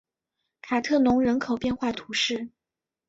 [0.63, 2.49] 卡特农人口变化图示